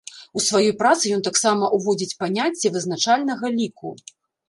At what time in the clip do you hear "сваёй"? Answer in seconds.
0.45-0.73